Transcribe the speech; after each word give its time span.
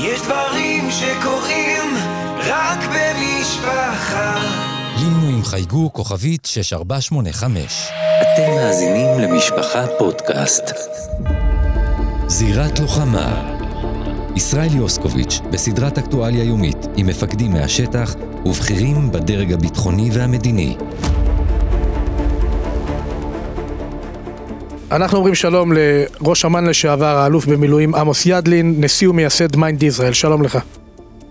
יש 0.00 0.20
דברים 0.22 0.90
שקורים 0.90 1.94
רק 2.38 2.78
במשפחה. 2.78 4.36
לינו 4.98 5.36
עם 5.36 5.44
חייגו 5.44 5.92
כוכבית 5.92 6.44
6485. 6.44 7.88
אתם 8.22 8.50
מאזינים 8.54 9.18
למשפחה 9.18 9.86
פודקאסט. 9.98 10.64
זירת 12.26 12.78
לוחמה 12.78 13.54
ישראל 14.36 14.74
יוסקוביץ' 14.74 15.40
בסדרת 15.50 15.98
אקטואליה 15.98 16.44
יומית 16.44 16.86
עם 16.96 17.06
מפקדים 17.06 17.52
מהשטח 17.52 18.14
ובכירים 18.46 19.12
בדרג 19.12 19.52
הביטחוני 19.52 20.10
והמדיני. 20.12 20.76
אנחנו 24.92 25.18
אומרים 25.18 25.34
שלום 25.34 25.72
לראש 25.72 26.44
אמ"ן 26.44 26.66
לשעבר, 26.66 27.16
האלוף 27.16 27.46
במילואים 27.46 27.94
עמוס 27.94 28.26
ידלין, 28.26 28.74
נשיא 28.78 29.08
ומייסד 29.08 29.56
מיינד 29.56 29.82
ישראל, 29.82 30.12
שלום 30.12 30.42
לך. 30.42 30.58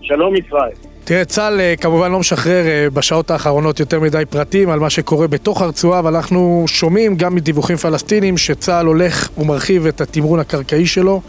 שלום 0.02 0.36
ישראל. 0.36 0.70
תראה, 1.04 1.24
צה"ל 1.24 1.60
אה, 1.60 1.74
כמובן 1.80 2.12
לא 2.12 2.18
משחרר 2.18 2.66
אה, 2.66 2.90
בשעות 2.90 3.30
האחרונות 3.30 3.80
יותר 3.80 4.00
מדי 4.00 4.22
פרטים 4.30 4.70
על 4.70 4.78
מה 4.78 4.90
שקורה 4.90 5.26
בתוך 5.26 5.62
הרצועה, 5.62 5.98
אבל 5.98 6.16
אנחנו 6.16 6.64
שומעים 6.68 7.16
גם 7.16 7.34
מדיווחים 7.34 7.76
פלסטינים 7.76 8.36
שצה"ל 8.36 8.86
הולך 8.86 9.28
ומרחיב 9.38 9.86
את 9.86 10.00
התמרון 10.00 10.40
הקרקעי 10.40 10.86
שלו, 10.86 11.20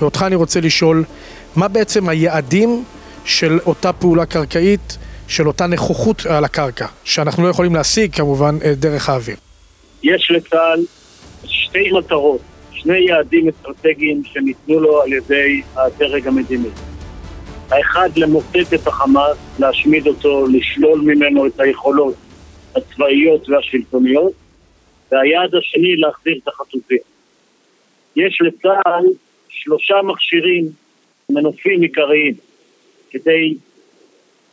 ואותך 0.00 0.24
אני 0.26 0.34
רוצה 0.34 0.60
לשאול, 0.60 1.04
מה 1.56 1.68
בעצם 1.68 2.08
היעדים 2.08 2.84
של 3.24 3.58
אותה 3.66 3.92
פעולה 3.92 4.26
קרקעית, 4.26 4.98
של 5.28 5.46
אותה 5.46 5.66
נכוחות 5.66 6.26
על 6.26 6.44
הקרקע, 6.44 6.86
שאנחנו 7.04 7.42
לא 7.42 7.48
יכולים 7.48 7.74
להשיג 7.74 8.14
כמובן 8.14 8.58
אה, 8.64 8.74
דרך 8.74 9.08
האוויר? 9.08 9.36
יש 10.02 10.30
לצה"ל 10.30 10.84
שתי 11.46 11.90
מטרות, 11.92 12.40
שני 12.72 12.98
יעדים 12.98 13.48
אסטרטגיים 13.48 14.22
שניתנו 14.24 14.80
לו 14.80 15.02
על 15.02 15.12
ידי 15.12 15.62
הדרג 15.76 16.26
המדיני. 16.26 16.68
האחד, 17.70 18.08
למוטט 18.16 18.74
את 18.74 18.86
החמאס, 18.86 19.38
להשמיד 19.58 20.06
אותו, 20.06 20.46
לשלול 20.46 21.00
ממנו 21.00 21.46
את 21.46 21.60
היכולות 21.60 22.14
הצבאיות 22.76 23.48
והשלטוניות, 23.48 24.32
והיעד 25.12 25.54
השני, 25.54 25.96
להחזיר 25.96 26.38
את 26.42 26.48
החטופים. 26.48 26.98
יש 28.16 28.38
לצה"ל 28.40 29.04
שלושה 29.48 29.94
מכשירים, 30.02 30.64
מנופים 31.30 31.80
עיקריים, 31.80 32.34
כדי 33.10 33.54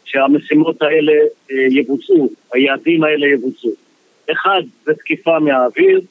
שהמשימות 0.05 0.81
האלה 0.81 1.13
אה, 1.51 1.55
יבוצעו, 1.69 2.29
היעדים 2.53 3.03
האלה 3.03 3.27
יבוצעו. 3.27 3.71
אחד 4.31 4.61
זה 4.85 4.93
תקיפה 4.93 5.39
מהאוויר, 5.39 6.01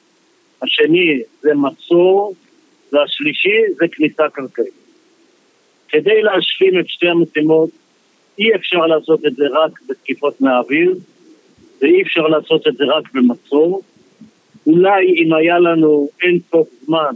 השני 0.61 1.21
זה 1.41 1.53
מצור, 1.53 2.33
והשלישי 2.93 3.57
זה 3.77 3.85
כניסה 3.91 4.29
קרקעית. 4.29 4.79
כדי 5.89 6.21
להשלים 6.21 6.79
את 6.79 6.89
שתי 6.89 7.07
המשימות, 7.07 7.69
אי 8.39 8.55
אפשר 8.55 8.85
לעשות 8.85 9.25
את 9.25 9.35
זה 9.35 9.43
רק 9.51 9.79
בתקיפות 9.89 10.41
מהאוויר, 10.41 10.95
ואי 11.81 12.01
אפשר 12.01 12.27
לעשות 12.27 12.67
את 12.67 12.77
זה 12.77 12.83
רק 12.85 13.13
במצור. 13.13 13.81
אולי 14.67 15.05
אם 15.07 15.33
היה 15.33 15.59
לנו 15.59 16.09
אין 16.21 16.39
סוף 16.51 16.67
זמן, 16.81 17.13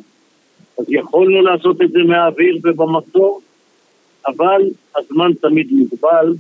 אז 0.79 0.85
יכולנו 0.89 1.41
לעשות 1.41 1.81
את 1.81 1.91
זה 1.91 1.99
מהאוויר 2.03 2.57
ובמצור, 2.63 3.41
אבל 4.27 4.61
הזמן 4.97 5.31
תמיד 5.41 5.67
מוגבל, 5.71 6.33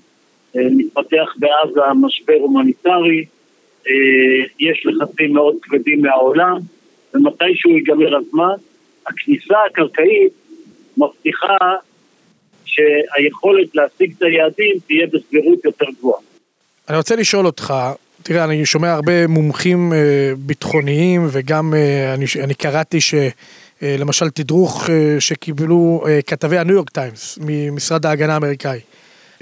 אה, 0.55 0.61
מתפתח 0.71 1.35
בעזה 1.37 1.81
משבר 2.01 2.37
הומניטרי, 2.39 3.25
אה, 3.87 4.45
יש 4.59 4.85
לחצים 4.85 5.33
מאוד 5.33 5.55
כבדים 5.61 6.01
מהעולם, 6.01 6.57
ומתישהו 7.13 7.71
ייגמר 7.71 8.17
הזמן, 8.17 8.55
הכניסה 9.07 9.55
הקרקעית 9.71 10.33
מבטיחה 10.97 11.57
שהיכולת 12.65 13.75
להשיג 13.75 14.13
את 14.17 14.23
היעדים 14.23 14.75
תהיה 14.87 15.07
בסבירות 15.07 15.65
יותר 15.65 15.85
גבוהה. 15.99 16.21
אני 16.89 16.97
רוצה 16.97 17.15
לשאול 17.15 17.45
אותך, 17.45 17.73
תראה, 18.23 18.43
אני 18.43 18.65
שומע 18.65 18.91
הרבה 18.91 19.27
מומחים 19.27 19.93
אה, 19.93 19.97
ביטחוניים 20.37 21.27
וגם 21.31 21.73
אה, 21.73 22.13
אני, 22.13 22.25
אני 22.43 22.53
קראתי 22.53 23.01
תדרוך 24.29 24.89
אה, 24.89 25.15
שקיבלו 25.19 26.03
כתבי 26.27 26.57
הניו 26.57 26.75
יורק 26.75 26.89
טיימס 26.89 27.39
ממשרד 27.41 28.05
ההגנה 28.05 28.33
האמריקאי. 28.33 28.79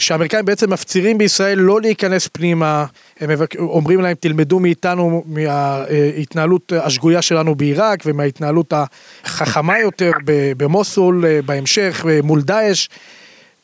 שהאמריקאים 0.01 0.45
בעצם 0.45 0.73
מפצירים 0.73 1.17
בישראל 1.17 1.59
לא 1.59 1.81
להיכנס 1.81 2.28
פנימה, 2.28 2.85
הם 3.19 3.29
אומרים 3.57 4.01
להם 4.01 4.16
תלמדו 4.19 4.59
מאיתנו 4.59 5.23
מההתנהלות 5.25 6.73
השגויה 6.75 7.22
שלנו 7.22 7.56
בעיראק 7.56 8.03
ומההתנהלות 8.06 8.73
החכמה 9.23 9.79
יותר 9.79 10.11
במוסול 10.57 11.25
בהמשך 11.45 12.06
מול 12.23 12.41
דאעש. 12.41 12.88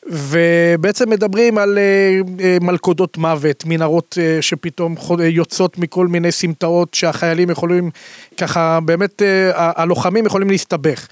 ובעצם 0.06 1.10
מדברים 1.10 1.58
על 1.58 1.78
אה, 1.78 2.20
אה, 2.44 2.56
מלכודות 2.60 3.16
מוות, 3.16 3.64
מנהרות 3.66 4.18
אה, 4.20 4.42
שפתאום 4.42 4.94
יוצאות 5.20 5.78
מכל 5.78 6.06
מיני 6.06 6.32
סמטאות 6.32 6.94
שהחיילים 6.94 7.50
יכולים, 7.50 7.90
ככה 8.36 8.78
באמת 8.84 9.22
הלוחמים 9.54 10.26
יכולים 10.26 10.50
להסתבך. 10.50 11.08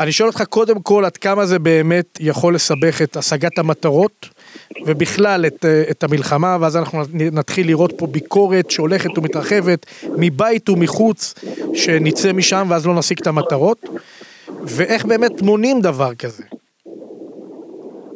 אני 0.00 0.12
שואל 0.12 0.28
אותך 0.28 0.42
קודם 0.42 0.80
כל 0.80 1.04
עד 1.04 1.16
כמה 1.16 1.46
זה 1.46 1.58
באמת 1.58 2.18
יכול 2.20 2.54
לסבך 2.54 3.02
את 3.02 3.16
השגת 3.16 3.58
המטרות 3.58 4.28
ובכלל 4.86 5.44
את, 5.46 5.64
את 5.90 6.04
המלחמה 6.04 6.56
ואז 6.60 6.76
אנחנו 6.76 6.98
נתחיל 7.32 7.66
לראות 7.66 7.92
פה 7.98 8.06
ביקורת 8.06 8.70
שהולכת 8.70 9.18
ומתרחבת 9.18 9.86
מבית 10.16 10.68
ומחוץ 10.68 11.34
שנצא 11.74 12.32
משם 12.32 12.66
ואז 12.70 12.86
לא 12.86 12.94
נשיג 12.94 13.18
את 13.20 13.26
המטרות 13.26 13.88
ואיך 14.62 15.04
באמת 15.04 15.42
מונים 15.42 15.80
דבר 15.80 16.14
כזה. 16.14 16.44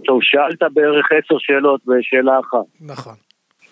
טוב, 0.04 0.18
שאלת 0.22 0.62
בערך 0.72 1.06
עשר 1.12 1.34
שאלות 1.38 1.80
בשאלה 1.86 2.40
אחת. 2.40 2.66
נכון. 2.80 3.14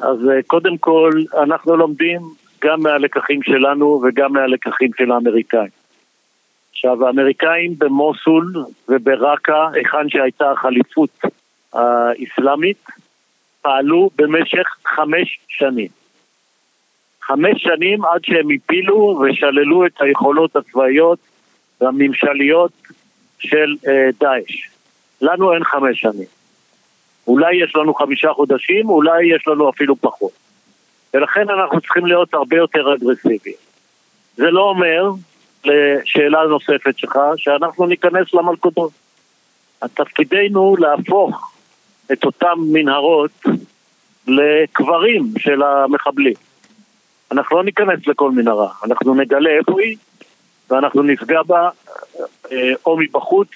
אז 0.00 0.18
אה, 0.30 0.42
קודם 0.46 0.78
כל, 0.78 1.10
אנחנו 1.42 1.76
לומדים 1.76 2.20
גם 2.64 2.82
מהלקחים 2.82 3.42
שלנו 3.42 4.02
וגם 4.04 4.32
מהלקחים 4.32 4.90
של 4.96 5.12
האמריקאים. 5.12 5.70
עכשיו, 6.70 7.06
האמריקאים 7.06 7.74
במוסול 7.78 8.52
וברקה, 8.88 9.68
היכן 9.72 10.08
שהייתה 10.08 10.50
החליפות 10.50 11.10
האסלאמית, 11.72 12.86
פעלו 13.62 14.10
במשך 14.16 14.76
חמש 14.96 15.38
שנים. 15.48 15.88
חמש 17.22 17.62
שנים 17.62 18.04
עד 18.04 18.24
שהם 18.24 18.48
הפילו 18.50 19.22
ושללו 19.22 19.86
את 19.86 20.00
היכולות 20.00 20.56
הצבאיות 20.56 21.18
והממשליות 21.80 22.72
של 23.38 23.76
אה, 23.88 24.08
דאעש. 24.20 24.68
לנו 25.20 25.54
אין 25.54 25.64
חמש 25.64 26.00
שנים. 26.00 26.26
אולי 27.26 27.64
יש 27.64 27.76
לנו 27.76 27.94
חמישה 27.94 28.32
חודשים, 28.32 28.88
אולי 28.88 29.34
יש 29.34 29.48
לנו 29.48 29.70
אפילו 29.70 29.96
פחות. 29.96 30.32
ולכן 31.14 31.50
אנחנו 31.50 31.80
צריכים 31.80 32.06
להיות 32.06 32.34
הרבה 32.34 32.56
יותר 32.56 32.94
אגרסיביים. 32.94 33.56
זה 34.36 34.50
לא 34.50 34.60
אומר, 34.60 35.10
לשאלה 35.64 36.46
נוספת 36.46 36.98
שלך, 36.98 37.18
שאנחנו 37.36 37.86
ניכנס 37.86 38.34
למלכודות. 38.34 38.92
תפקידנו 39.94 40.76
להפוך 40.78 41.52
את 42.12 42.24
אותן 42.24 42.54
מנהרות 42.72 43.30
לקברים 44.28 45.22
של 45.38 45.62
המחבלים. 45.62 46.34
אנחנו 47.32 47.56
לא 47.56 47.64
ניכנס 47.64 48.06
לכל 48.06 48.30
מנהרה, 48.30 48.68
אנחנו 48.84 49.14
נגלה 49.14 49.50
איפה 49.50 49.80
היא 49.80 49.96
ואנחנו 50.70 51.02
נפגע 51.02 51.42
בה 51.42 51.68
אה, 52.52 52.72
או 52.86 52.96
מבחוץ 52.96 53.48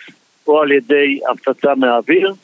או 0.47 0.61
על 0.61 0.73
ידי 0.73 1.21
הפצצה 1.31 1.75
מהאוויר, 1.75 2.35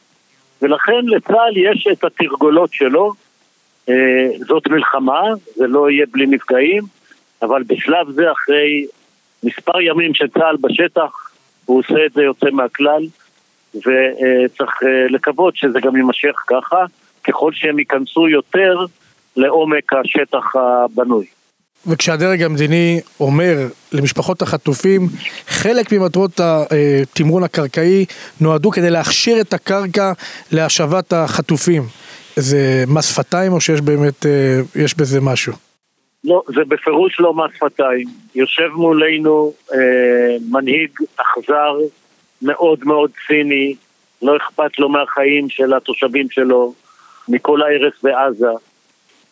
ולכן 0.63 1.07
לצה"ל 1.07 1.57
יש 1.57 1.87
את 1.93 2.05
התרגולות 2.05 2.73
שלו. 2.73 3.13
אה, 3.89 4.29
זאת 4.39 4.69
מלחמה, 4.69 5.23
זה 5.55 5.67
לא 5.67 5.91
יהיה 5.91 6.07
בלי 6.13 6.27
נפגעים, 6.27 6.83
אבל 7.43 7.63
בשלב 7.63 8.11
זה 8.11 8.33
אחרי 8.33 8.87
מספר 9.43 9.81
ימים 9.81 10.15
שצה"ל 10.15 10.57
בשטח, 10.61 11.31
הוא 11.65 11.79
עושה 11.79 12.07
את 12.07 12.13
זה 12.13 12.23
יוצא 12.23 12.51
מהכלל, 12.51 13.07
וצריך 13.75 14.71
אה, 14.83 15.07
לקוות 15.11 15.57
שזה 15.57 15.81
גם 15.81 15.97
יימשך 15.97 16.35
ככה, 16.47 16.85
ככל 17.25 17.53
שהם 17.53 17.79
ייכנסו 17.79 18.29
יותר 18.29 18.77
לעומק 19.37 19.93
השטח 19.93 20.57
הבנוי. 20.57 21.27
וכשהדרג 21.87 22.43
המדיני 22.43 23.01
אומר 23.21 23.55
למשפחות 23.93 24.43
החטופים, 24.43 25.01
חלק 25.47 25.93
ממטרות 25.93 26.41
התמרון 26.41 27.43
הקרקעי 27.43 28.05
נועדו 28.41 28.71
כדי 28.71 28.91
להכשיר 28.91 29.41
את 29.41 29.53
הקרקע 29.53 30.13
להשבת 30.53 31.13
החטופים. 31.13 31.83
זה 32.37 32.85
מס 32.89 33.15
שפתיים 33.15 33.53
או 33.53 33.61
שיש 33.61 33.81
באמת, 33.81 34.27
אה, 34.27 34.61
יש 34.77 34.97
בזה 34.97 35.21
משהו? 35.21 35.53
לא, 36.25 36.43
זה 36.47 36.61
בפירוש 36.69 37.21
לא 37.21 37.35
מס 37.35 37.51
שפתיים. 37.57 38.09
יושב 38.35 38.69
מולנו 38.75 39.53
אה, 39.75 39.79
מנהיג 40.51 40.91
אכזר, 41.17 41.77
מאוד 42.43 42.79
מאוד 42.85 43.11
ציני, 43.27 43.75
לא 44.23 44.37
אכפת 44.37 44.79
לו 44.79 44.89
מהחיים 44.89 45.49
של 45.49 45.75
התושבים 45.75 46.31
שלו, 46.31 46.75
מכל 47.29 47.63
ההרס 47.63 47.93
בעזה. 48.03 48.53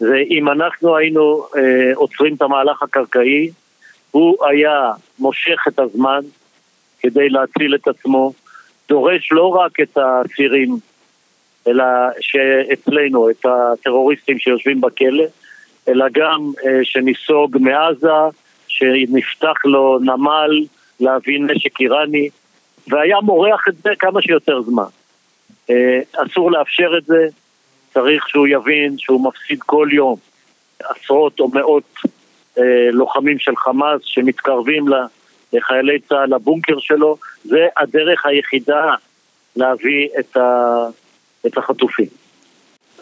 ואם 0.01 0.49
אנחנו 0.49 0.97
היינו 0.97 1.47
אה, 1.57 1.93
עוצרים 1.95 2.35
את 2.35 2.43
המהלך 2.43 2.83
הקרקעי, 2.83 3.51
הוא 4.11 4.47
היה 4.47 4.93
מושך 5.19 5.59
את 5.69 5.79
הזמן 5.79 6.21
כדי 7.01 7.29
להציל 7.29 7.75
את 7.75 7.89
עצמו, 7.89 8.33
דורש 8.89 9.33
לא 9.33 9.49
רק 9.49 9.81
את 9.81 9.99
האסירים, 9.99 10.77
אלא 11.67 11.85
שאצלנו, 12.21 13.31
את 13.31 13.47
הטרוריסטים 13.47 14.39
שיושבים 14.39 14.81
בכלא, 14.81 15.25
אלא 15.89 16.07
גם 16.13 16.51
אה, 16.67 16.79
שניסוג 16.83 17.59
מעזה, 17.61 18.37
שנפתח 18.69 19.65
לו 19.65 19.99
נמל 19.99 20.65
להביא 21.01 21.41
נשק 21.41 21.81
איראני, 21.81 22.29
והיה 22.91 23.17
מורח 23.23 23.65
את 23.69 23.75
זה 23.85 23.91
כמה 23.99 24.23
שיותר 24.23 24.63
זמן. 24.63 24.85
אה, 25.71 26.01
אסור 26.27 26.51
לאפשר 26.51 26.91
את 26.99 27.07
זה, 27.07 27.27
צריך 27.95 28.29
שהוא 28.29 28.47
יבין 28.47 28.99
שהוא 28.99 29.29
מפסיד 29.29 29.61
כל 29.67 29.89
יום 29.93 30.17
עשרות 30.85 31.41
או 31.41 31.49
מאות 31.49 31.95
אה, 32.59 32.91
לוחמים 32.93 33.39
של 33.39 33.57
חמאס 33.57 34.01
שמתקרבים 34.05 34.85
לחיילי 35.53 36.01
צה"ל 36.09 36.35
לבונקר 36.35 36.79
שלו, 36.79 37.17
זה 37.45 37.67
הדרך 37.77 38.27
היחידה 38.27 38.95
להביא 39.57 40.09
את, 40.19 40.37
ה, 40.37 40.77
את 41.47 41.59
החטופים. 41.59 42.07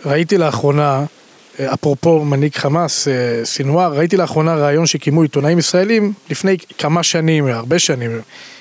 ראיתי 0.06 0.38
לאחרונה, 0.38 1.04
אה, 1.60 1.74
אפרופו 1.74 2.24
מנהיג 2.24 2.54
חמאס, 2.54 3.08
סינואר, 3.44 3.92
ראיתי 3.92 4.16
לאחרונה 4.16 4.56
ראיון 4.56 4.86
שקיימו 4.86 5.22
עיתונאים 5.22 5.58
ישראלים 5.58 6.12
לפני 6.30 6.56
כמה 6.78 7.02
שנים, 7.02 7.46
הרבה 7.46 7.78
שנים, 7.78 8.10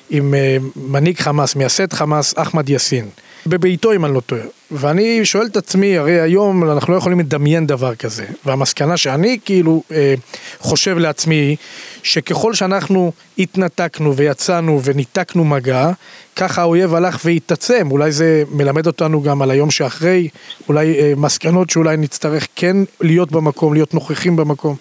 עם 0.10 0.34
אה, 0.34 0.58
מנהיג 0.76 1.20
חמאס, 1.20 1.56
מייסד 1.56 1.94
חמאס, 1.94 2.34
אחמד 2.38 2.70
יאסין. 2.70 3.10
בביתו 3.48 3.94
אם 3.94 4.06
אני 4.06 4.14
לא 4.14 4.20
טועה. 4.20 4.42
ואני 4.72 5.26
שואל 5.26 5.46
את 5.46 5.58
עצמי, 5.58 5.98
הרי 5.98 6.22
היום 6.22 6.72
אנחנו 6.72 6.94
לא 6.94 6.98
יכולים 6.98 7.20
לדמיין 7.20 7.68
דבר 7.68 7.96
כזה. 7.96 8.26
והמסקנה 8.46 8.98
שאני 8.98 9.38
כאילו 9.46 9.84
אה, 9.92 10.14
חושב 10.60 10.98
לעצמי, 10.98 11.56
שככל 12.04 12.54
שאנחנו 12.54 13.12
התנתקנו 13.40 14.16
ויצאנו 14.16 14.82
וניתקנו 14.84 15.46
מגע, 15.46 15.92
ככה 16.36 16.62
האויב 16.62 16.96
הלך 16.96 17.22
והתעצם. 17.26 17.88
אולי 17.92 18.12
זה 18.12 18.44
מלמד 18.52 18.88
אותנו 18.88 19.22
גם 19.22 19.42
על 19.42 19.52
היום 19.52 19.72
שאחרי, 19.72 20.28
אולי 20.70 21.00
אה, 21.00 21.14
מסקנות 21.18 21.70
שאולי 21.70 21.98
נצטרך 21.98 22.48
כן 22.56 22.78
להיות 23.02 23.32
במקום, 23.32 23.74
להיות 23.74 23.94
נוכחים 23.94 24.36
במקום. 24.36 24.76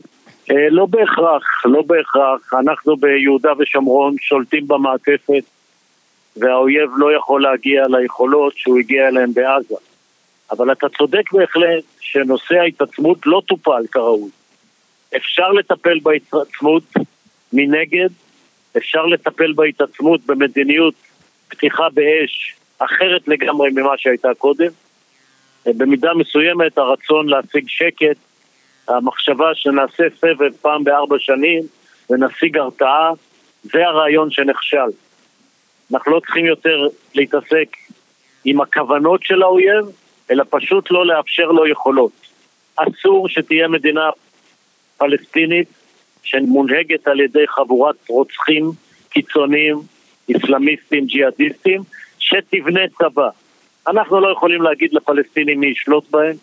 אה, 0.50 0.68
לא 0.70 0.86
בהכרח, 0.86 1.42
לא 1.64 1.82
בהכרח. 1.82 2.54
אנחנו 2.54 2.96
ביהודה 2.96 3.52
ושומרון 3.58 4.14
שולטים 4.20 4.68
במעטפת. 4.68 5.42
והאויב 6.36 6.90
לא 6.96 7.16
יכול 7.16 7.42
להגיע 7.42 7.86
ליכולות 7.88 8.56
שהוא 8.56 8.78
הגיע 8.78 9.08
אליהן 9.08 9.32
בעזה. 9.32 9.74
אבל 10.50 10.72
אתה 10.72 10.86
צודק 10.98 11.32
בהחלט 11.32 11.84
שנושא 12.00 12.54
ההתעצמות 12.54 13.18
לא 13.26 13.42
טופל 13.46 13.86
כראוי. 13.92 14.30
אפשר 15.16 15.52
לטפל 15.52 15.98
בהתעצמות 16.02 16.82
מנגד, 17.52 18.08
אפשר 18.76 19.06
לטפל 19.06 19.52
בהתעצמות 19.52 20.20
במדיניות 20.26 20.94
פתיחה 21.48 21.88
באש 21.94 22.56
אחרת 22.78 23.28
לגמרי 23.28 23.70
ממה 23.70 23.92
שהייתה 23.96 24.28
קודם. 24.38 24.68
במידה 25.66 26.14
מסוימת 26.14 26.78
הרצון 26.78 27.28
להשיג 27.28 27.64
שקט, 27.68 28.16
המחשבה 28.88 29.54
שנעשה 29.54 30.04
סבב 30.20 30.56
פעם 30.62 30.84
בארבע 30.84 31.16
שנים 31.18 31.62
ונשיג 32.10 32.58
הרתעה, 32.58 33.10
זה 33.62 33.86
הרעיון 33.86 34.30
שנכשל. 34.30 34.90
אנחנו 35.94 36.12
לא 36.12 36.20
צריכים 36.20 36.46
יותר 36.46 36.86
להתעסק 37.14 37.76
עם 38.44 38.60
הכוונות 38.60 39.22
של 39.22 39.42
האויב, 39.42 39.86
אלא 40.30 40.44
פשוט 40.50 40.90
לא 40.90 41.06
לאפשר 41.06 41.46
לו 41.46 41.66
יכולות. 41.66 42.12
אסור 42.76 43.28
שתהיה 43.28 43.68
מדינה 43.68 44.10
פלסטינית 44.96 45.68
שמונהגת 46.22 47.08
על 47.08 47.20
ידי 47.20 47.46
חבורת 47.48 47.96
רוצחים 48.08 48.70
קיצוניים, 49.08 49.76
אסלאמיסטים, 50.36 51.06
ג'יהאדיסטים, 51.06 51.82
שתבנה 52.18 52.80
צבא. 52.98 53.28
אנחנו 53.88 54.20
לא 54.20 54.32
יכולים 54.32 54.62
להגיד 54.62 54.92
לפלסטינים 54.92 55.60
מי 55.60 55.66
ישלוט 55.66 56.10
בהם. 56.10 56.36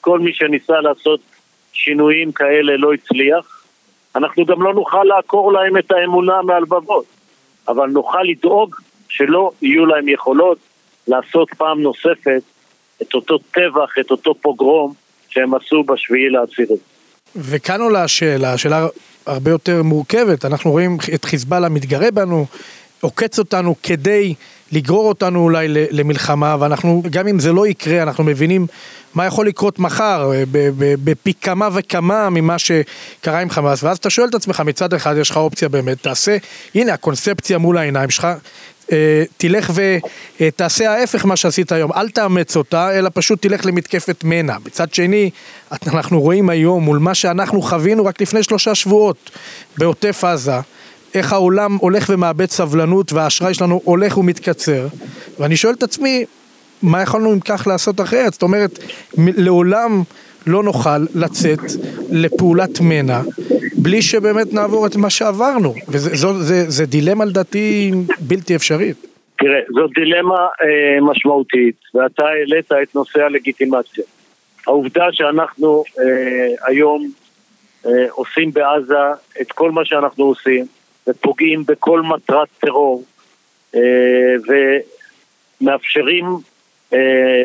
כל 0.00 0.18
מי 0.18 0.32
שניסה 0.32 0.80
לעשות 0.80 1.20
שינויים 1.76 2.32
כאלה 2.32 2.76
לא 2.76 2.92
הצליח. 2.92 3.64
אנחנו 4.16 4.44
גם 4.46 4.62
לא 4.62 4.74
נוכל 4.74 5.04
לעקור 5.04 5.52
להם 5.52 5.78
את 5.78 5.92
האמונה 5.92 6.42
מהלבבות, 6.42 7.04
אבל 7.68 7.86
נוכל 7.86 8.22
לדאוג 8.22 8.74
שלא 9.08 9.50
יהיו 9.62 9.86
להם 9.86 10.08
יכולות 10.08 10.58
לעשות 11.08 11.48
פעם 11.56 11.82
נוספת 11.82 12.42
את 13.02 13.14
אותו 13.14 13.38
טבח, 13.38 13.94
את 14.00 14.10
אותו 14.10 14.34
פוגרום 14.34 14.92
שהם 15.28 15.54
עשו 15.54 15.82
בשביעי 15.82 16.28
לעשירי. 16.28 16.76
וכאן 17.36 17.80
עולה 17.80 18.04
השאלה, 18.04 18.58
שאלה 18.58 18.86
הרבה 19.26 19.50
יותר 19.50 19.82
מורכבת, 19.82 20.44
אנחנו 20.44 20.70
רואים 20.70 20.96
את 21.14 21.24
חיזבאללה 21.24 21.68
מתגרה 21.68 22.10
בנו, 22.10 22.46
עוקץ 23.00 23.38
אותנו 23.38 23.74
כדי 23.82 24.34
לגרור 24.72 25.08
אותנו 25.08 25.40
אולי 25.40 25.68
למלחמה, 25.68 26.56
ואנחנו, 26.60 27.02
גם 27.10 27.28
אם 27.28 27.38
זה 27.38 27.52
לא 27.52 27.66
יקרה, 27.66 28.02
אנחנו 28.02 28.24
מבינים 28.24 28.66
מה 29.14 29.26
יכול 29.26 29.46
לקרות 29.46 29.78
מחר, 29.78 30.30
בפי 30.80 31.32
כמה 31.40 31.68
וכמה 31.72 32.30
ממה 32.30 32.56
שקרה 32.58 33.40
עם 33.40 33.50
חמאס, 33.50 33.82
ואז 33.82 33.96
אתה 33.96 34.10
שואל 34.10 34.28
את 34.28 34.34
עצמך, 34.34 34.62
מצד 34.66 34.94
אחד 34.94 35.16
יש 35.20 35.30
לך 35.30 35.36
אופציה 35.36 35.68
באמת, 35.68 36.02
תעשה, 36.02 36.36
הנה 36.74 36.92
הקונספציה 36.92 37.58
מול 37.58 37.78
העיניים 37.78 38.10
שלך, 38.10 38.26
אה, 38.92 39.24
תלך 39.36 39.72
ותעשה 40.40 40.90
ההפך 40.90 41.24
מה 41.24 41.36
שעשית 41.36 41.72
היום, 41.72 41.92
אל 41.92 42.08
תאמץ 42.08 42.56
אותה, 42.56 42.98
אלא 42.98 43.10
פשוט 43.14 43.42
תלך 43.42 43.66
למתקפת 43.66 44.24
מנע. 44.24 44.56
מצד 44.66 44.94
שני, 44.94 45.30
אנחנו 45.86 46.20
רואים 46.20 46.50
היום 46.50 46.84
מול 46.84 46.98
מה 46.98 47.14
שאנחנו 47.14 47.62
חווינו 47.62 48.04
רק 48.04 48.20
לפני 48.20 48.42
שלושה 48.42 48.74
שבועות 48.74 49.30
בעוטף 49.78 50.24
עזה, 50.24 50.60
איך 51.16 51.32
העולם 51.32 51.76
הולך 51.76 52.06
ומאבד 52.08 52.50
סבלנות 52.50 53.12
והאשראי 53.12 53.54
שלנו 53.54 53.80
הולך 53.84 54.18
ומתקצר, 54.18 54.86
ואני 55.38 55.56
שואל 55.56 55.74
את 55.74 55.82
עצמי, 55.82 56.24
מה 56.82 57.02
יכולנו 57.02 57.32
אם 57.32 57.40
כך 57.40 57.66
לעשות 57.66 58.00
אחרת? 58.00 58.32
זאת 58.32 58.42
אומרת, 58.42 58.78
לעולם 59.18 60.02
לא 60.46 60.62
נוכל 60.62 60.98
לצאת 61.14 61.60
לפעולת 62.12 62.80
מנע 62.80 63.20
בלי 63.78 64.02
שבאמת 64.02 64.52
נעבור 64.52 64.86
את 64.86 64.96
מה 64.96 65.10
שעברנו, 65.10 65.74
וזה 65.88 66.86
דילמה 66.86 67.24
לדעתי 67.24 67.90
בלתי 68.20 68.56
אפשרית. 68.56 69.06
תראה, 69.38 69.60
זאת 69.74 69.90
דילמה 69.94 70.46
אה, 70.62 71.00
משמעותית, 71.00 71.76
ואתה 71.94 72.24
העלית 72.24 72.72
את 72.72 72.94
נושא 72.94 73.22
הלגיטימציה. 73.22 74.04
העובדה 74.66 75.04
שאנחנו 75.12 75.84
אה, 75.98 76.48
היום 76.66 77.10
אה, 77.86 78.06
עושים 78.10 78.52
בעזה 78.52 78.94
את 79.40 79.52
כל 79.52 79.70
מה 79.70 79.84
שאנחנו 79.84 80.24
עושים, 80.24 80.66
ופוגעים 81.08 81.64
בכל 81.66 82.02
מטרת 82.02 82.48
טרור, 82.58 83.04
אה, 83.74 83.80
ומאפשרים 85.60 86.24
אה, 86.92 87.42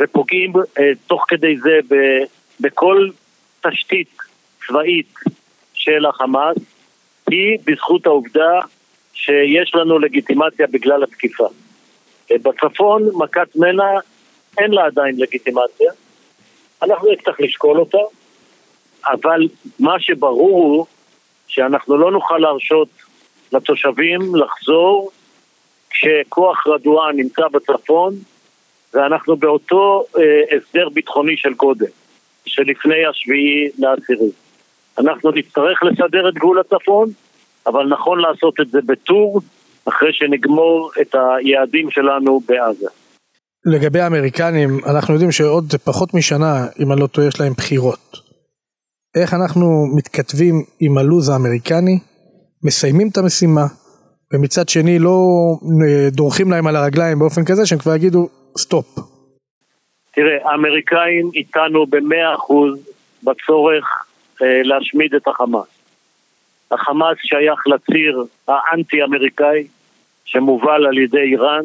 ופוגעים 0.00 0.52
אה, 0.78 0.90
תוך 1.06 1.24
כדי 1.28 1.56
זה 1.56 1.78
בכל 2.60 3.08
תשתית 3.60 4.16
צבאית 4.66 5.14
של 5.74 6.06
החמאס, 6.06 6.56
היא 7.30 7.58
בזכות 7.64 8.06
העובדה 8.06 8.60
שיש 9.12 9.74
לנו 9.74 9.98
לגיטימציה 9.98 10.66
בגלל 10.66 11.02
התקיפה. 11.02 11.48
בצפון, 12.30 13.08
מכת 13.14 13.56
מנע, 13.56 14.00
אין 14.58 14.70
לה 14.70 14.86
עדיין 14.86 15.14
לגיטימציה. 15.18 15.92
אנחנו 16.82 17.12
נצטרך 17.12 17.40
לשקול 17.40 17.80
אותה, 17.80 17.98
אבל 19.06 19.48
מה 19.78 20.00
שברור 20.00 20.62
הוא 20.62 20.86
שאנחנו 21.50 21.96
לא 21.96 22.12
נוכל 22.12 22.38
להרשות 22.38 22.88
לתושבים 23.52 24.20
לחזור 24.34 25.10
כשכוח 25.90 26.66
רדואן 26.66 27.16
נמצא 27.16 27.42
בצפון 27.52 28.14
ואנחנו 28.94 29.36
באותו 29.36 30.04
אה, 30.18 30.56
הסדר 30.56 30.88
ביטחוני 30.88 31.36
של 31.36 31.54
קודם, 31.54 31.86
שלפני 32.46 33.06
השביעי 33.10 33.68
לעשירי. 33.78 34.30
אנחנו 34.98 35.30
נצטרך 35.30 35.82
לסדר 35.82 36.28
את 36.28 36.34
גבול 36.34 36.60
הצפון, 36.60 37.08
אבל 37.66 37.86
נכון 37.86 38.20
לעשות 38.20 38.60
את 38.60 38.70
זה 38.70 38.78
בטור, 38.86 39.40
אחרי 39.88 40.12
שנגמור 40.12 40.90
את 41.00 41.14
היעדים 41.14 41.90
שלנו 41.90 42.40
בעזה. 42.48 42.86
לגבי 43.66 44.00
האמריקנים, 44.00 44.78
אנחנו 44.86 45.14
יודעים 45.14 45.32
שעוד 45.32 45.74
פחות 45.84 46.14
משנה, 46.14 46.66
אם 46.82 46.92
אני 46.92 47.00
לא 47.00 47.06
טועה, 47.06 47.28
יש 47.28 47.40
להם 47.40 47.52
בחירות. 47.52 48.19
איך 49.14 49.34
אנחנו 49.34 49.86
מתכתבים 49.96 50.54
עם 50.80 50.98
הלו"ז 50.98 51.28
האמריקני, 51.28 51.98
מסיימים 52.62 53.08
את 53.12 53.16
המשימה, 53.16 53.66
ומצד 54.32 54.68
שני 54.68 54.98
לא 54.98 55.18
אה, 55.64 56.10
דורכים 56.10 56.50
להם 56.50 56.66
על 56.66 56.76
הרגליים 56.76 57.18
באופן 57.18 57.44
כזה 57.44 57.66
שהם 57.66 57.78
כבר 57.78 57.94
יגידו 57.94 58.28
סטופ. 58.58 58.86
תראה, 60.14 60.50
האמריקאים 60.50 61.30
איתנו 61.34 61.86
במאה 61.86 62.34
אחוז 62.34 62.90
בצורך 63.22 63.84
אה, 64.42 64.62
להשמיד 64.62 65.14
את 65.14 65.28
החמאס. 65.28 65.68
החמאס 66.70 67.16
שייך 67.20 67.60
לציר 67.66 68.24
האנטי-אמריקאי 68.48 69.66
שמובל 70.24 70.86
על 70.86 70.98
ידי 70.98 71.20
איראן 71.20 71.64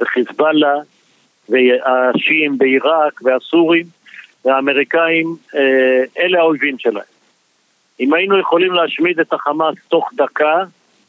וחיזבאללה 0.00 0.74
והשיעים 1.48 2.58
בעיראק 2.58 3.20
והסורים 3.22 3.86
והאמריקאים, 4.44 5.36
אה, 5.54 6.04
אלה 6.18 6.38
האויבים 6.38 6.78
שלהם. 6.78 7.04
אם 8.00 8.14
היינו 8.14 8.38
יכולים 8.38 8.72
להשמיד 8.72 9.20
את 9.20 9.32
החמאס 9.32 9.74
תוך 9.88 10.10
דקה, 10.14 10.64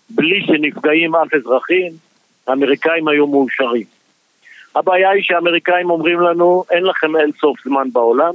בלי 0.09 0.45
שנפגעים 0.45 1.15
אף 1.15 1.33
אזרחים, 1.33 1.91
האמריקאים 2.47 3.07
היו 3.07 3.27
מאושרים. 3.27 3.85
הבעיה 4.75 5.09
היא 5.09 5.23
שהאמריקאים 5.23 5.89
אומרים 5.89 6.19
לנו, 6.19 6.63
אין 6.71 6.83
לכם 6.83 7.15
אין 7.15 7.31
סוף 7.39 7.57
זמן 7.63 7.87
בעולם, 7.93 8.33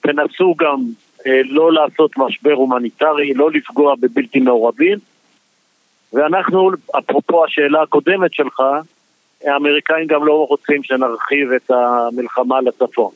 תנסו 0.00 0.54
גם 0.58 0.80
אה, 1.26 1.40
לא 1.44 1.72
לעשות 1.72 2.10
משבר 2.16 2.52
הומניטרי, 2.52 3.34
לא 3.34 3.50
לפגוע 3.50 3.94
בבלתי 4.00 4.40
מעורבים, 4.40 4.98
ואנחנו, 6.12 6.70
אפרופו 6.98 7.44
השאלה 7.44 7.82
הקודמת 7.82 8.34
שלך, 8.34 8.62
האמריקאים 9.44 10.06
גם 10.06 10.24
לא 10.24 10.46
רוצים 10.46 10.82
שנרחיב 10.82 11.52
את 11.52 11.70
המלחמה 11.70 12.60
לצפון. 12.60 13.12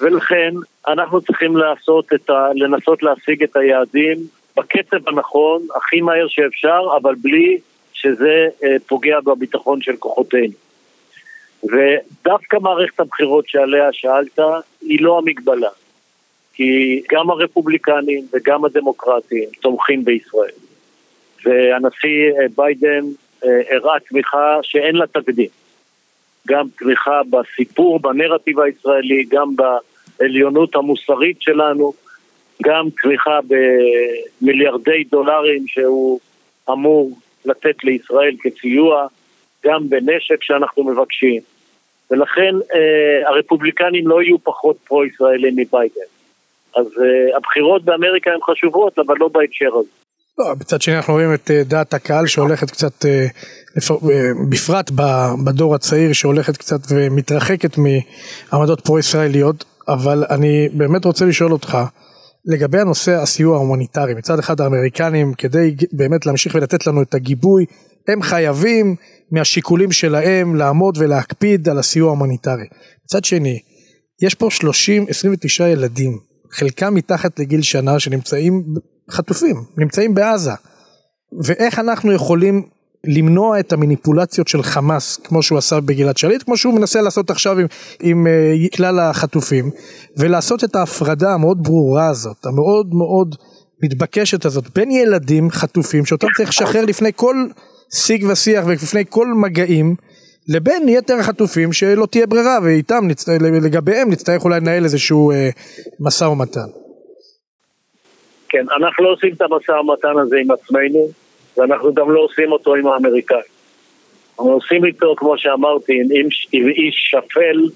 ולכן 0.00 0.54
אנחנו 0.88 1.20
צריכים 1.20 1.56
לעשות 1.56 2.12
את 2.14 2.30
ה... 2.30 2.48
לנסות 2.54 3.02
להשיג 3.02 3.42
את 3.42 3.56
היעדים 3.56 4.16
בקצב 4.56 5.08
הנכון, 5.08 5.62
הכי 5.76 6.00
מהר 6.00 6.26
שאפשר, 6.28 6.80
אבל 7.02 7.14
בלי 7.22 7.58
שזה 7.92 8.48
אה, 8.64 8.76
פוגע 8.86 9.20
בביטחון 9.20 9.82
של 9.82 9.96
כוחותינו. 9.96 10.52
ודווקא 11.64 12.56
מערכת 12.56 13.00
הבחירות 13.00 13.48
שעליה 13.48 13.88
שאלת 13.92 14.38
היא 14.80 14.98
לא 15.00 15.18
המגבלה, 15.18 15.70
כי 16.54 17.02
גם 17.12 17.30
הרפובליקנים 17.30 18.26
וגם 18.32 18.64
הדמוקרטים 18.64 19.48
תומכים 19.60 20.04
בישראל. 20.04 20.50
והנשיא 21.44 22.32
אה, 22.40 22.46
ביידן 22.56 23.04
אה, 23.44 23.60
הראה 23.70 24.00
תמיכה 24.08 24.58
שאין 24.62 24.96
לה 24.96 25.06
תקדים. 25.06 25.48
גם 26.46 26.66
תמיכה 26.78 27.20
בסיפור, 27.30 28.00
בנרטיב 28.00 28.60
הישראלי, 28.60 29.24
גם 29.28 29.48
בעליונות 29.56 30.76
המוסרית 30.76 31.42
שלנו, 31.42 31.92
גם 32.62 32.86
תמיכה 33.02 33.38
במיליארדי 34.42 35.04
דולרים 35.04 35.64
שהוא 35.66 36.20
אמור 36.70 37.10
לתת 37.44 37.84
לישראל 37.84 38.36
כסיוע, 38.42 39.06
גם 39.64 39.88
בנשק 39.88 40.42
שאנחנו 40.42 40.84
מבקשים. 40.84 41.42
ולכן 42.10 42.54
אה, 42.74 43.28
הרפובליקנים 43.28 44.08
לא 44.08 44.22
יהיו 44.22 44.38
פחות 44.38 44.76
פרו-ישראלים 44.76 45.54
מביידן. 45.56 46.10
אז 46.76 46.86
אה, 46.86 47.36
הבחירות 47.36 47.84
באמריקה 47.84 48.30
הן 48.30 48.40
חשובות, 48.42 48.98
אבל 48.98 49.14
לא 49.20 49.28
בהקשר 49.28 49.74
הזה. 49.74 50.05
לא, 50.38 50.54
בצד 50.54 50.82
שני 50.82 50.96
אנחנו 50.96 51.14
רואים 51.14 51.34
את 51.34 51.50
אה, 51.50 51.62
דעת 51.64 51.94
הקהל 51.94 52.26
שהולכת 52.26 52.70
קצת, 52.70 53.06
אה, 53.06 53.26
אה, 53.90 54.30
בפרט 54.50 54.90
בדור 55.44 55.74
הצעיר 55.74 56.12
שהולכת 56.12 56.56
קצת 56.56 56.80
ומתרחקת 56.88 57.76
מעמדות 57.78 58.80
פרו-ישראליות, 58.80 59.64
אבל 59.88 60.24
אני 60.30 60.68
באמת 60.72 61.04
רוצה 61.04 61.24
לשאול 61.24 61.52
אותך, 61.52 61.78
לגבי 62.44 62.80
הנושא 62.80 63.22
הסיוע 63.22 63.56
ההומניטרי, 63.56 64.14
מצד 64.14 64.38
אחד 64.38 64.60
האמריקנים 64.60 65.34
כדי 65.34 65.76
באמת 65.92 66.26
להמשיך 66.26 66.54
ולתת 66.54 66.86
לנו 66.86 67.02
את 67.02 67.14
הגיבוי, 67.14 67.64
הם 68.08 68.22
חייבים 68.22 68.96
מהשיקולים 69.30 69.92
שלהם 69.92 70.54
לעמוד 70.54 70.98
ולהקפיד 70.98 71.68
על 71.68 71.78
הסיוע 71.78 72.06
ההומניטרי. 72.06 72.66
מצד 73.04 73.24
שני, 73.24 73.58
יש 74.22 74.34
פה 74.34 74.50
30, 74.50 75.06
29 75.08 75.68
ילדים, 75.68 76.18
חלקם 76.52 76.94
מתחת 76.94 77.38
לגיל 77.38 77.62
שנה 77.62 78.00
שנמצאים 78.00 78.64
חטופים, 79.10 79.64
נמצאים 79.76 80.14
בעזה. 80.14 80.52
ואיך 81.42 81.78
אנחנו 81.78 82.12
יכולים 82.12 82.62
למנוע 83.06 83.60
את 83.60 83.72
המניפולציות 83.72 84.48
של 84.48 84.62
חמאס 84.62 85.16
כמו 85.24 85.42
שהוא 85.42 85.58
עשה 85.58 85.80
בגלעד 85.80 86.16
שליט, 86.16 86.42
כמו 86.42 86.56
שהוא 86.56 86.74
מנסה 86.74 87.00
לעשות 87.00 87.30
עכשיו 87.30 87.58
עם, 87.58 87.66
עם 88.00 88.26
uh, 88.26 88.76
כלל 88.76 89.00
החטופים, 89.00 89.70
ולעשות 90.16 90.64
את 90.64 90.76
ההפרדה 90.76 91.34
המאוד 91.34 91.62
ברורה 91.62 92.08
הזאת, 92.08 92.46
המאוד 92.46 92.94
מאוד 92.94 93.36
מתבקשת 93.82 94.44
הזאת, 94.44 94.64
בין 94.74 94.90
ילדים 94.90 95.50
חטופים 95.50 96.04
שאותם 96.04 96.26
צריך 96.36 96.48
לשחרר 96.48 96.84
לפני 96.84 97.10
כל 97.16 97.46
שיג 97.94 98.26
ושיח 98.28 98.64
ולפני 98.66 99.04
כל 99.08 99.34
מגעים, 99.34 99.94
לבין 100.48 100.88
יתר 100.88 101.14
החטופים 101.14 101.72
שלא 101.72 102.06
תהיה 102.06 102.26
ברירה 102.26 102.58
ואיתם 102.62 103.04
נצט... 103.08 103.28
לגביהם 103.62 104.10
נצטרך 104.10 104.44
אולי 104.44 104.60
לנהל 104.60 104.84
איזשהו 104.84 105.30
אה, 105.30 105.50
משא 106.00 106.24
ומתן. 106.24 106.85
כן, 108.56 108.66
אנחנו 108.76 109.04
לא 109.04 109.12
עושים 109.12 109.32
את 109.32 109.42
המשא 109.42 109.72
ומתן 109.72 110.18
הזה 110.18 110.36
עם 110.36 110.50
עצמנו, 110.50 111.08
ואנחנו 111.56 111.94
גם 111.94 112.10
לא 112.10 112.20
עושים 112.20 112.52
אותו 112.52 112.74
עם 112.74 112.86
האמריקאים. 112.86 113.40
אנחנו 114.30 114.52
עושים 114.52 114.84
איתו, 114.84 115.14
כמו 115.16 115.38
שאמרתי, 115.38 115.92
עם, 115.92 116.28
עם 116.52 116.68
איש 116.68 117.10
שפל, 117.10 117.68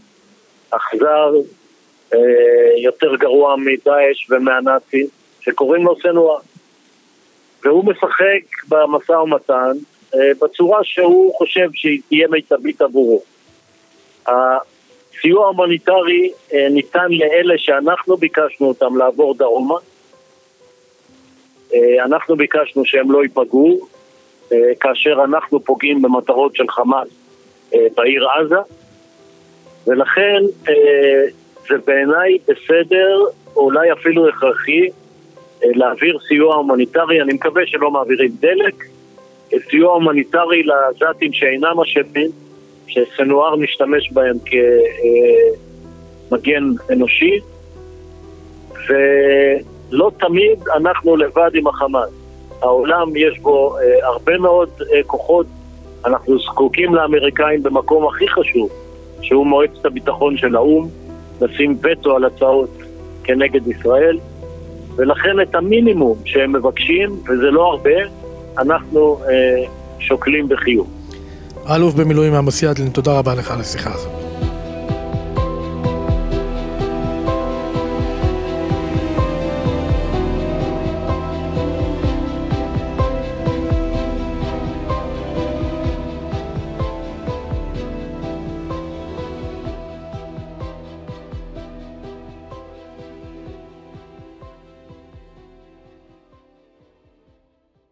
אכזר, 0.71 1.33
אה, 2.15 2.19
יותר 2.83 3.17
גרוע 3.17 3.57
מדאעש 3.57 4.31
ומהנאצים, 4.31 5.07
שקוראים 5.41 5.85
לו 5.85 5.97
סנואר. 6.03 6.39
והוא 7.65 7.85
משחק 7.85 8.69
במשא 8.69 9.13
ומתן 9.13 9.73
אה, 10.15 10.31
בצורה 10.43 10.79
שהוא 10.83 11.35
חושב 11.35 11.69
שהיא 11.75 12.01
תהיה 12.09 12.29
מיטבית 12.29 12.83
עבורו. 12.83 13.23
הסיוע 14.27 15.45
ההומניטרי 15.45 16.33
אה, 16.55 16.69
ניתן 16.71 17.09
לאלה 17.11 17.55
שאנחנו 17.59 18.17
ביקשנו 18.17 18.69
אותם 18.69 18.97
לעבור 18.97 19.35
דרומה, 19.35 19.75
אנחנו 22.05 22.37
ביקשנו 22.37 22.85
שהם 22.85 23.11
לא 23.11 23.23
ייפגעו 23.23 23.79
אה, 24.53 24.59
כאשר 24.81 25.17
אנחנו 25.25 25.65
פוגעים 25.65 26.03
במטרות 26.03 26.57
של 26.57 26.69
חמאס 26.69 27.09
אה, 27.75 27.87
בעיר 27.97 28.29
עזה. 28.29 28.57
ולכן 29.87 30.43
זה 31.69 31.75
בעיניי 31.87 32.39
בסדר, 32.49 33.21
אולי 33.57 33.93
אפילו 33.93 34.29
הכרחי, 34.29 34.89
להעביר 35.63 36.19
סיוע 36.29 36.55
הומניטרי, 36.55 37.23
אני 37.23 37.33
מקווה 37.33 37.63
שלא 37.67 37.91
מעבירים 37.91 38.31
דלק, 38.41 38.85
סיוע 39.71 39.93
הומניטרי 39.93 40.63
לעזתים 40.63 41.33
שאינם 41.33 41.81
אשמים, 41.81 42.31
שסנואר 42.87 43.57
משתמש 43.57 44.13
בהם 44.13 44.37
כמגן 46.31 46.65
אנושי, 46.93 47.41
ו... 48.89 48.95
לא 49.91 50.11
תמיד 50.19 50.59
אנחנו 50.77 51.17
לבד 51.17 51.51
עם 51.55 51.67
החמאס. 51.67 52.11
העולם 52.63 53.17
יש 53.17 53.39
בו 53.39 53.77
אה, 53.77 54.07
הרבה 54.07 54.39
מאוד 54.39 54.69
אה, 54.81 55.01
כוחות, 55.07 55.47
אנחנו 56.07 56.39
זקוקים 56.39 56.95
לאמריקאים 56.95 57.63
במקום 57.63 58.07
הכי 58.09 58.29
חשוב, 58.29 58.71
שהוא 59.23 59.47
מועצת 59.47 59.85
הביטחון 59.85 60.37
של 60.37 60.57
האו"ם, 60.57 60.89
לשים 61.41 61.79
וטו 61.83 62.17
על 62.17 62.25
הצעות 62.25 62.71
כנגד 63.25 63.67
ישראל, 63.67 64.19
ולכן 64.97 65.41
את 65.43 65.55
המינימום 65.55 66.19
שהם 66.25 66.53
מבקשים, 66.53 67.11
וזה 67.29 67.51
לא 67.51 67.67
הרבה, 67.67 67.91
אנחנו 68.59 69.19
אה, 69.29 69.65
שוקלים 69.99 70.49
בחיוב. 70.49 70.91
אלוף 71.77 71.95
במילואים 71.95 72.35
עמוס 72.35 72.63
ידלין, 72.63 72.91
תודה 72.91 73.19
רבה 73.19 73.35
לך 73.35 73.51
על 73.51 73.61
השיחה 73.61 73.91
הזאת. 73.95 74.30